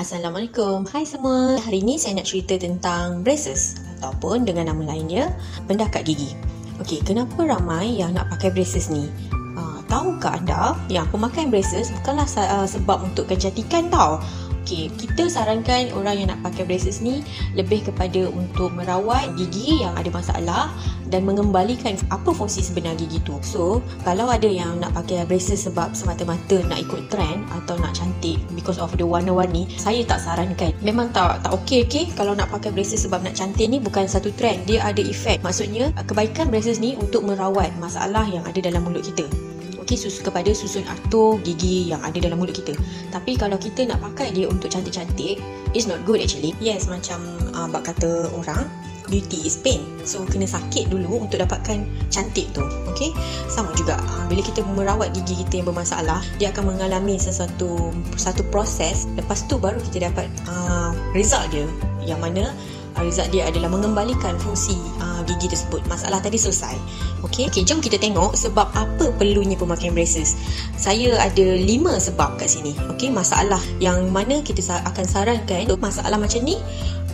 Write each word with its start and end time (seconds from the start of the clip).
Assalamualaikum. 0.00 0.88
Hai 0.88 1.04
semua. 1.04 1.60
Hari 1.60 1.84
ini 1.84 2.00
saya 2.00 2.16
nak 2.16 2.24
cerita 2.24 2.56
tentang 2.56 3.20
braces 3.20 3.76
ataupun 4.00 4.48
dengan 4.48 4.72
nama 4.72 4.96
lainnya 4.96 5.28
pendakat 5.68 6.08
gigi. 6.08 6.32
Okey, 6.80 7.04
kenapa 7.04 7.44
ramai 7.44 8.00
yang 8.00 8.16
nak 8.16 8.32
pakai 8.32 8.48
braces 8.48 8.88
ni? 8.88 9.12
Uh, 9.60 9.84
tahukah 9.92 10.40
anda 10.40 10.72
yang 10.88 11.04
pemakaian 11.12 11.52
braces 11.52 11.92
bukanlah 12.00 12.24
uh, 12.24 12.64
sebab 12.64 13.12
untuk 13.12 13.28
kecantikan 13.28 13.92
tau. 13.92 14.16
Okey, 14.60 14.92
kita 15.00 15.24
sarankan 15.32 15.88
orang 15.96 16.20
yang 16.20 16.28
nak 16.28 16.44
pakai 16.44 16.68
braces 16.68 17.00
ni 17.00 17.24
lebih 17.56 17.80
kepada 17.80 18.28
untuk 18.28 18.68
merawat 18.76 19.32
gigi 19.32 19.80
yang 19.80 19.96
ada 19.96 20.12
masalah 20.12 20.68
dan 21.08 21.24
mengembalikan 21.24 21.96
apa 22.12 22.28
fungsi 22.30 22.60
sebenar 22.60 22.92
gigi 23.00 23.24
tu. 23.24 23.40
So, 23.40 23.80
kalau 24.04 24.28
ada 24.28 24.44
yang 24.44 24.76
nak 24.76 24.92
pakai 24.92 25.24
braces 25.24 25.64
sebab 25.64 25.96
semata-mata 25.96 26.60
nak 26.68 26.76
ikut 26.76 27.08
trend 27.08 27.48
atau 27.50 27.80
nak 27.80 27.96
cantik 27.96 28.36
because 28.52 28.76
of 28.76 28.92
the 29.00 29.02
warna-warni, 29.02 29.64
saya 29.80 30.04
tak 30.04 30.20
sarankan. 30.20 30.76
Memang 30.84 31.08
tak 31.16 31.40
tak 31.40 31.56
okey 31.64 31.88
okey 31.88 32.04
kalau 32.12 32.36
nak 32.36 32.52
pakai 32.52 32.68
braces 32.68 33.08
sebab 33.08 33.24
nak 33.24 33.32
cantik 33.40 33.64
ni 33.64 33.80
bukan 33.80 34.04
satu 34.04 34.28
trend, 34.36 34.68
dia 34.68 34.84
ada 34.84 35.00
efek. 35.00 35.40
Maksudnya, 35.40 35.88
kebaikan 36.04 36.52
braces 36.52 36.84
ni 36.84 37.00
untuk 37.00 37.24
merawat 37.24 37.72
masalah 37.80 38.28
yang 38.28 38.44
ada 38.44 38.60
dalam 38.60 38.84
mulut 38.84 39.08
kita 39.08 39.49
okey 39.90 40.06
susu 40.06 40.22
kepada 40.22 40.54
susun 40.54 40.86
atur 40.86 41.42
gigi 41.42 41.90
yang 41.90 41.98
ada 42.06 42.14
dalam 42.22 42.38
mulut 42.38 42.54
kita. 42.54 42.78
Tapi 43.10 43.34
kalau 43.34 43.58
kita 43.58 43.82
nak 43.90 43.98
pakai 43.98 44.30
dia 44.30 44.46
untuk 44.46 44.70
cantik-cantik, 44.70 45.42
it's 45.74 45.90
not 45.90 45.98
good 46.06 46.22
actually. 46.22 46.54
Yes, 46.62 46.86
macam 46.86 47.18
uh, 47.50 47.66
bak 47.66 47.90
kata 47.90 48.30
orang, 48.38 48.70
beauty 49.10 49.42
is 49.42 49.58
pain. 49.58 49.82
So 50.06 50.22
kena 50.30 50.46
sakit 50.46 50.94
dulu 50.94 51.26
untuk 51.26 51.42
dapatkan 51.42 51.90
cantik 52.06 52.54
tu. 52.54 52.62
Okey. 52.94 53.10
Sama 53.50 53.74
juga 53.74 53.98
uh, 53.98 54.30
bila 54.30 54.46
kita 54.46 54.62
merawat 54.62 55.10
gigi 55.10 55.42
kita 55.42 55.58
yang 55.58 55.74
bermasalah, 55.74 56.22
dia 56.38 56.54
akan 56.54 56.70
mengalami 56.70 57.18
sesuatu 57.18 57.90
satu 58.14 58.46
proses. 58.54 59.10
Lepas 59.18 59.42
tu 59.50 59.58
baru 59.58 59.82
kita 59.90 60.06
dapat 60.06 60.30
uh, 60.46 60.94
result 61.18 61.50
dia 61.50 61.66
yang 62.06 62.22
mana 62.22 62.54
result 62.98 63.30
dia 63.30 63.46
adalah 63.46 63.70
mengembalikan 63.70 64.34
fungsi 64.42 64.74
uh, 64.98 65.22
gigi 65.26 65.50
tersebut. 65.52 65.86
Masalah 65.86 66.18
tadi 66.18 66.36
selesai. 66.36 66.74
Okey, 67.22 67.46
okay, 67.46 67.62
jom 67.62 67.78
kita 67.78 68.00
tengok 68.00 68.34
sebab 68.34 68.66
apa 68.74 69.12
perlunya 69.14 69.54
pemakaian 69.54 69.94
braces. 69.94 70.34
Saya 70.74 71.14
ada 71.20 71.46
lima 71.56 71.96
sebab 72.00 72.40
kat 72.40 72.50
sini. 72.50 72.74
Okey, 72.90 73.12
masalah 73.12 73.60
yang 73.78 74.08
mana 74.10 74.40
kita 74.42 74.62
akan 74.82 75.04
sarankan 75.06 75.68
untuk 75.70 75.80
masalah 75.84 76.16
macam 76.18 76.40
ni 76.42 76.58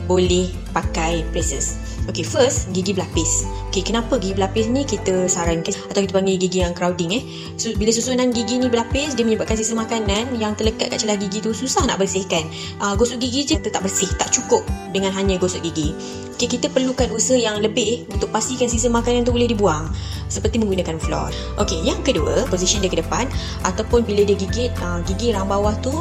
boleh 0.07 0.49
pakai 0.71 1.27
braces. 1.35 1.96
Okay, 2.07 2.23
first, 2.23 2.71
gigi 2.71 2.95
berlapis. 2.95 3.51
Okay, 3.69 3.83
kenapa 3.83 4.17
gigi 4.23 4.39
berlapis 4.39 4.71
ni 4.71 4.87
kita 4.87 5.27
sarankan 5.27 5.75
atau 5.91 6.01
kita 6.07 6.15
panggil 6.15 6.39
gigi 6.39 6.63
yang 6.63 6.71
crowding 6.71 7.11
eh. 7.19 7.23
So, 7.59 7.75
bila 7.75 7.91
susunan 7.91 8.31
gigi 8.31 8.63
ni 8.63 8.71
berlapis, 8.71 9.19
dia 9.19 9.27
menyebabkan 9.27 9.59
sisa 9.59 9.75
makanan 9.75 10.39
yang 10.39 10.55
terlekat 10.55 10.95
kat 10.95 11.03
celah 11.03 11.19
gigi 11.19 11.43
tu 11.43 11.51
susah 11.51 11.83
nak 11.83 11.99
bersihkan. 11.99 12.47
Uh, 12.79 12.95
gosok 12.95 13.19
gigi 13.19 13.43
je 13.43 13.57
tetap 13.59 13.83
bersih, 13.83 14.07
tak 14.23 14.31
cukup 14.31 14.63
dengan 14.95 15.11
hanya 15.13 15.35
gosok 15.35 15.67
gigi. 15.67 15.93
Okay, 16.37 16.47
kita 16.47 16.69
perlukan 16.69 17.09
usaha 17.17 17.35
yang 17.35 17.59
lebih 17.65 18.05
untuk 18.13 18.29
pastikan 18.29 18.69
sisa 18.69 18.93
makanan 18.93 19.25
tu 19.25 19.33
boleh 19.33 19.49
dibuang 19.49 19.89
seperti 20.29 20.61
menggunakan 20.61 21.01
floor. 21.01 21.33
Okey, 21.57 21.81
yang 21.81 22.05
kedua, 22.05 22.45
position 22.53 22.85
dia 22.85 22.93
ke 22.93 23.01
depan 23.01 23.25
ataupun 23.65 24.05
bila 24.05 24.21
dia 24.21 24.37
gigit 24.37 24.69
uh, 24.85 25.01
gigi 25.09 25.33
rang 25.33 25.49
bawah 25.49 25.73
tu 25.81 25.95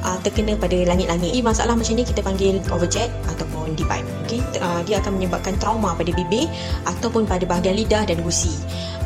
uh, 0.00 0.18
terkena 0.24 0.56
pada 0.56 0.74
langit-langit. 0.88 1.36
Ini 1.36 1.44
masalah 1.44 1.76
macam 1.76 1.92
ni 1.92 2.08
kita 2.08 2.24
panggil 2.24 2.56
overjet 2.72 3.12
ataupun 3.36 3.76
device. 3.76 4.08
Okey, 4.24 4.40
uh, 4.64 4.80
dia 4.88 4.96
akan 5.04 5.20
menyebabkan 5.20 5.51
trauma 5.58 5.96
pada 5.96 6.12
bibir 6.12 6.46
ataupun 6.86 7.24
pada 7.24 7.44
bahagian 7.48 7.76
lidah 7.76 8.04
dan 8.06 8.20
gusi. 8.22 8.52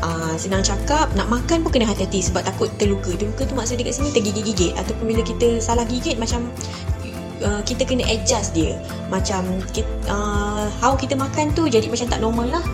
Uh, 0.03 0.37
senang 0.37 0.61
cakap, 0.61 1.09
nak 1.17 1.25
makan 1.27 1.65
pun 1.65 1.73
kena 1.73 1.89
hati-hati 1.89 2.21
sebab 2.21 2.45
takut 2.45 2.69
terluka. 2.77 3.15
Terluka 3.17 3.49
tu 3.49 3.55
maksud 3.57 3.81
dekat 3.81 3.97
sini 3.97 4.13
tergigit-gigit 4.13 4.77
ataupun 4.77 5.05
bila 5.09 5.21
kita 5.25 5.57
salah 5.63 5.83
gigit 5.87 6.15
macam 6.19 6.47
Uh, 7.37 7.61
kita 7.69 7.85
kena 7.85 8.01
adjust 8.09 8.57
dia 8.57 8.81
macam 9.13 9.45
uh, 10.09 10.65
how 10.81 10.97
kita 10.97 11.13
makan 11.13 11.53
tu 11.53 11.69
jadi 11.69 11.85
macam 11.85 12.09
tak 12.09 12.17
normal 12.17 12.49
lah 12.49 12.65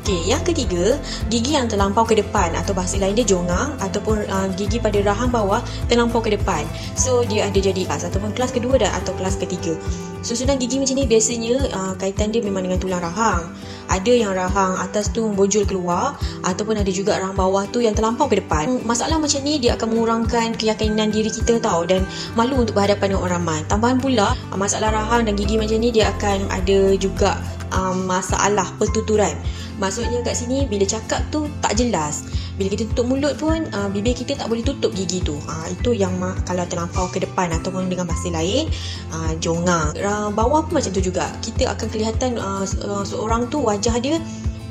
Okey, 0.00 0.32
yang 0.32 0.40
ketiga, 0.48 0.96
gigi 1.28 1.60
yang 1.60 1.68
terlampau 1.68 2.08
ke 2.08 2.16
depan 2.16 2.56
atau 2.56 2.72
bahasa 2.72 2.96
lain 2.96 3.12
dia 3.20 3.36
jongang 3.36 3.76
ataupun 3.84 4.24
uh, 4.32 4.48
gigi 4.56 4.80
pada 4.80 4.96
rahang 5.04 5.28
bawah 5.28 5.60
terlampau 5.92 6.24
ke 6.24 6.32
depan. 6.40 6.64
So 6.96 7.20
dia 7.28 7.52
ada 7.52 7.60
jadi 7.60 7.84
kelas 7.84 8.08
ataupun 8.08 8.32
kelas 8.32 8.56
kedua 8.56 8.80
dah 8.80 8.88
atau 8.96 9.12
kelas 9.20 9.36
ketiga. 9.36 9.76
Susunan 10.24 10.56
gigi 10.56 10.80
macam 10.80 10.96
ni 10.96 11.04
biasanya 11.04 11.54
uh, 11.76 11.92
kaitan 12.00 12.32
dia 12.32 12.40
memang 12.40 12.64
dengan 12.64 12.80
tulang 12.80 13.04
rahang. 13.04 13.52
Ada 13.92 14.12
yang 14.24 14.32
rahang 14.32 14.80
atas 14.80 15.12
tu 15.12 15.28
bonjol 15.36 15.68
keluar 15.68 16.16
ataupun 16.48 16.80
ada 16.80 16.88
juga 16.88 17.20
rahang 17.20 17.36
bawah 17.36 17.68
tu 17.68 17.84
yang 17.84 17.92
terlampau 17.92 18.24
ke 18.24 18.40
depan. 18.40 18.80
Masalah 18.88 19.20
macam 19.20 19.44
ni 19.44 19.60
dia 19.60 19.76
akan 19.76 19.88
mengurangkan 19.92 20.56
keyakinan 20.56 21.12
diri 21.12 21.28
kita 21.28 21.60
tahu 21.60 21.84
dan 21.84 22.08
malu 22.40 22.56
untuk 22.56 22.72
berhadapan 22.72 23.12
dengan 23.12 23.20
orang 23.20 23.44
ramai. 23.44 23.58
Tambahan 23.68 24.00
pula, 24.00 24.32
uh, 24.32 24.56
masalah 24.56 24.96
rahang 24.96 25.28
dan 25.28 25.36
gigi 25.36 25.60
macam 25.60 25.76
ni 25.76 25.92
dia 25.92 26.08
akan 26.16 26.48
ada 26.48 26.96
juga 26.96 27.36
um, 27.76 28.08
masalah 28.08 28.66
pertuturan. 28.76 29.36
Maksudnya 29.80 30.20
kat 30.20 30.36
sini 30.36 30.68
bila 30.68 30.84
cakap 30.84 31.24
tu 31.32 31.48
tak 31.64 31.80
jelas. 31.80 32.28
Bila 32.60 32.68
kita 32.68 32.84
tutup 32.92 33.08
mulut 33.08 33.34
pun 33.40 33.64
uh, 33.72 33.88
bibir 33.88 34.12
kita 34.12 34.36
tak 34.36 34.52
boleh 34.52 34.60
tutup 34.60 34.92
gigi 34.92 35.24
tu. 35.24 35.40
Uh, 35.48 35.66
itu 35.72 35.96
yang 35.96 36.12
ma- 36.20 36.36
kalau 36.44 36.68
terlampau 36.68 37.08
ke 37.08 37.24
depan 37.24 37.48
ataupun 37.56 37.88
dengan 37.88 38.04
bahasa 38.04 38.28
lain 38.28 38.68
uh, 39.16 39.32
jongang. 39.40 39.96
Uh, 39.96 40.28
bawah 40.28 40.60
pun 40.68 40.78
macam 40.78 40.92
tu 40.92 41.00
juga. 41.00 41.32
Kita 41.40 41.72
akan 41.72 41.88
kelihatan 41.88 42.36
uh, 42.36 42.62
seorang 43.08 43.48
tu 43.48 43.64
wajah 43.64 43.96
dia 43.98 44.20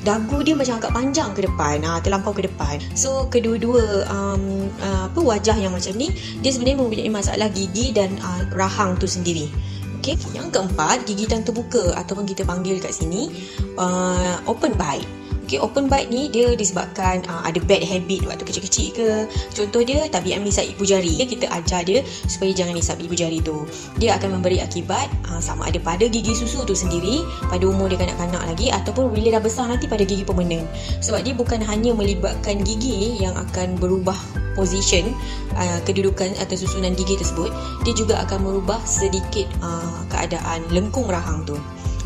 dagu 0.03 0.39
dia 0.39 0.55
macam 0.55 0.79
agak 0.79 0.95
panjang 0.95 1.29
ke 1.35 1.43
depan 1.43 1.83
uh, 1.83 1.99
terlampau 1.99 2.31
ke 2.31 2.47
depan 2.47 2.79
so 2.95 3.27
kedua-dua 3.27 4.07
um, 4.07 4.71
uh, 4.79 5.11
apa 5.11 5.19
wajah 5.19 5.59
yang 5.59 5.75
macam 5.75 5.91
ni 5.99 6.15
dia 6.39 6.55
sebenarnya 6.55 6.79
mempunyai 6.79 7.11
masalah 7.11 7.51
gigi 7.51 7.91
dan 7.91 8.15
uh, 8.23 8.47
rahang 8.55 8.95
tu 8.95 9.03
sendiri 9.03 9.51
Okay. 9.99 10.15
Yang 10.31 10.55
keempat, 10.55 11.03
gigitan 11.03 11.43
terbuka 11.43 11.91
ataupun 11.99 12.23
kita 12.23 12.47
panggil 12.47 12.79
kat 12.79 12.95
sini 12.95 13.27
uh, 13.75 14.39
open 14.47 14.73
bite. 14.79 15.07
Okay, 15.49 15.57
open 15.57 15.89
bite 15.89 16.13
ni 16.13 16.29
dia 16.29 16.53
disebabkan 16.53 17.25
uh, 17.25 17.41
ada 17.41 17.57
bad 17.65 17.81
habit 17.81 18.21
waktu 18.29 18.45
kecil-kecil 18.45 18.93
ke. 18.93 19.09
Contoh 19.57 19.81
dia, 19.81 20.05
tabiat 20.05 20.37
menisap 20.37 20.69
ibu 20.69 20.85
jari. 20.85 21.17
Kita 21.25 21.49
ajar 21.49 21.81
dia 21.89 22.05
supaya 22.05 22.53
jangan 22.53 22.77
nisap 22.77 23.01
ibu 23.01 23.17
jari 23.17 23.41
tu. 23.41 23.65
Dia 23.97 24.13
akan 24.21 24.37
memberi 24.37 24.61
akibat 24.61 25.09
uh, 25.25 25.41
sama 25.41 25.65
ada 25.65 25.81
pada 25.81 26.05
gigi 26.05 26.37
susu 26.37 26.61
tu 26.69 26.77
sendiri, 26.77 27.25
pada 27.49 27.65
umur 27.65 27.89
dia 27.89 27.97
kanak-kanak 27.97 28.45
lagi 28.45 28.69
ataupun 28.69 29.09
bila 29.09 29.41
dah 29.41 29.41
besar 29.41 29.65
nanti 29.65 29.89
pada 29.89 30.05
gigi 30.05 30.21
permanen. 30.21 30.69
Sebab 31.01 31.25
dia 31.25 31.33
bukan 31.33 31.65
hanya 31.65 31.97
melibatkan 31.97 32.61
gigi 32.61 33.17
yang 33.17 33.33
akan 33.33 33.73
berubah 33.81 34.21
position 34.53 35.17
uh, 35.57 35.81
kedudukan 35.81 36.29
atau 36.37 36.61
susunan 36.61 36.93
gigi 36.93 37.17
tersebut, 37.17 37.49
dia 37.89 37.97
juga 37.97 38.21
akan 38.21 38.45
merubah 38.45 38.77
sedikit 38.85 39.49
uh, 39.65 40.05
keadaan 40.13 40.61
lengkung 40.69 41.09
rahang 41.09 41.41
tu. 41.49 41.57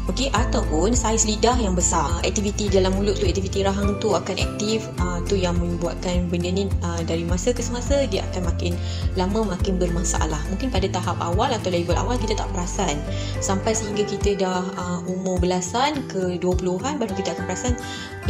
Okey 0.03 0.27
ataupun 0.35 0.91
saiz 0.91 1.23
lidah 1.23 1.55
yang 1.55 1.79
besar. 1.79 2.19
Aktiviti 2.27 2.67
dalam 2.67 2.91
mulut 2.91 3.15
tu, 3.15 3.23
aktiviti 3.23 3.63
rahang 3.63 3.95
tu 4.03 4.11
akan 4.11 4.35
aktif. 4.35 4.83
Uh, 4.99 5.23
tu 5.23 5.39
yang 5.39 5.55
membuatkan 5.55 6.27
benda 6.27 6.51
ni 6.51 6.67
uh, 6.83 6.99
dari 7.07 7.23
masa 7.23 7.55
ke 7.55 7.63
semasa 7.63 8.03
dia 8.11 8.27
akan 8.27 8.51
makin 8.51 8.75
lama 9.15 9.55
makin 9.55 9.79
bermasalah. 9.79 10.43
Mungkin 10.51 10.75
pada 10.75 10.91
tahap 10.91 11.15
awal 11.23 11.55
atau 11.55 11.71
level 11.71 11.95
awal 11.95 12.19
kita 12.19 12.35
tak 12.35 12.51
perasan. 12.51 12.99
Sampai 13.39 13.71
sehingga 13.71 14.03
kita 14.03 14.35
dah 14.35 14.63
uh, 14.75 14.99
umur 15.07 15.39
belasan 15.39 16.03
ke 16.11 16.35
20-an 16.35 16.99
baru 16.99 17.13
kita 17.15 17.31
akan 17.35 17.43
perasan 17.47 17.73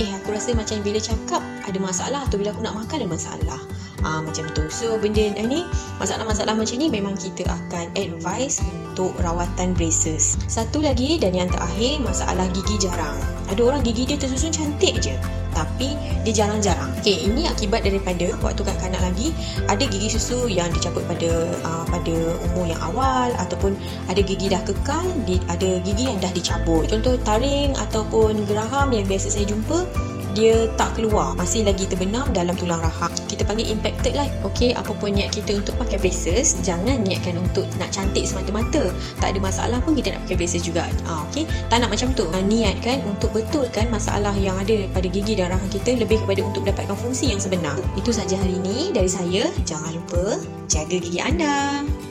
eh 0.01 0.09
aku 0.09 0.33
rasa 0.33 0.57
macam 0.57 0.81
bila 0.81 0.97
cakap 0.97 1.41
ada 1.63 1.77
masalah 1.79 2.27
atau 2.27 2.35
bila 2.39 2.51
aku 2.51 2.63
nak 2.63 2.75
makan 2.75 2.95
ada 3.03 3.09
masalah. 3.09 3.59
Uh, 4.03 4.19
macam 4.19 4.43
tu. 4.51 4.67
So 4.67 4.99
benda 4.99 5.31
ni 5.39 5.63
masalah-masalah 5.95 6.59
macam 6.59 6.75
ni 6.75 6.91
memang 6.91 7.15
kita 7.15 7.47
akan 7.47 7.87
advise 7.95 8.59
untuk 8.91 9.15
rawatan 9.23 9.71
braces. 9.71 10.35
Satu 10.51 10.83
lagi 10.83 11.15
dan 11.17 11.31
yang 11.31 11.47
terakhir 11.47 12.03
masalah 12.03 12.45
gigi 12.51 12.75
jarang. 12.83 13.15
Ada 13.47 13.63
orang 13.63 13.81
gigi 13.81 14.03
dia 14.03 14.19
tersusun 14.19 14.51
cantik 14.51 14.99
je 14.99 15.15
tapi 15.53 15.93
dia 16.25 16.43
jarang-jarang. 16.43 16.89
Okey, 16.99 17.29
ini 17.29 17.45
akibat 17.45 17.85
daripada 17.85 18.33
waktu 18.41 18.61
kanak-kanak 18.65 19.01
lagi 19.05 19.31
ada 19.69 19.85
gigi 19.85 20.09
susu 20.17 20.49
yang 20.49 20.67
dicabut 20.73 21.05
pada 21.05 21.53
uh, 21.63 21.85
pada 21.87 22.15
umur 22.51 22.65
yang 22.67 22.81
awal 22.81 23.29
ataupun 23.37 23.77
ada 24.09 24.19
gigi 24.19 24.49
dah 24.49 24.59
kekal, 24.65 25.05
di, 25.29 25.37
ada 25.47 25.79
gigi 25.85 26.09
yang 26.09 26.17
dah 26.19 26.33
dicabut. 26.33 26.89
Contoh 26.89 27.15
taring 27.21 27.77
ataupun 27.77 28.49
geraham 28.49 28.91
yang 28.91 29.05
biasa 29.05 29.29
saya 29.29 29.45
jumpa 29.47 29.85
dia 30.33 30.67
tak 30.75 30.97
keluar. 30.97 31.37
Masih 31.37 31.65
lagi 31.65 31.85
terbenam 31.85 32.29
dalam 32.33 32.53
tulang 32.57 32.81
rahang. 32.81 33.13
Kita 33.29 33.45
panggil 33.45 33.69
impacted 33.73 34.13
lah 34.17 34.27
ok 34.45 34.73
apapun 34.77 35.15
niat 35.17 35.33
kita 35.33 35.57
untuk 35.57 35.77
pakai 35.77 35.97
braces 36.01 36.57
jangan 36.65 37.01
niatkan 37.05 37.37
untuk 37.39 37.65
nak 37.77 37.89
cantik 37.93 38.25
semata-mata. 38.25 38.89
Tak 39.21 39.33
ada 39.33 39.39
masalah 39.39 39.79
pun 39.81 39.93
kita 39.97 40.13
nak 40.13 40.25
pakai 40.27 40.37
braces 40.37 40.61
juga. 40.65 40.85
Ah, 41.05 41.23
ok 41.29 41.45
tak 41.69 41.81
nak 41.81 41.89
macam 41.93 42.11
tu. 42.13 42.25
Ah, 42.33 42.43
niatkan 42.43 43.01
untuk 43.05 43.31
betulkan 43.33 43.87
masalah 43.93 44.33
yang 44.37 44.57
ada 44.57 44.89
pada 44.91 45.07
gigi 45.07 45.37
dan 45.37 45.53
rahang 45.53 45.71
kita 45.71 45.95
lebih 45.97 46.21
kepada 46.25 46.41
untuk 46.45 46.65
dapatkan 46.65 46.97
fungsi 46.97 47.31
yang 47.31 47.41
sebenar. 47.41 47.77
Itu 47.93 48.09
saja 48.09 48.37
hari 48.37 48.57
ini 48.57 48.91
dari 48.91 49.09
saya. 49.09 49.49
Jangan 49.63 49.93
lupa 49.95 50.41
jaga 50.67 50.97
gigi 50.97 51.21
anda 51.21 51.85